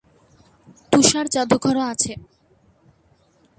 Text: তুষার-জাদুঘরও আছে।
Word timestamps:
তুষার-জাদুঘরও 0.91 1.83
আছে। 1.91 2.13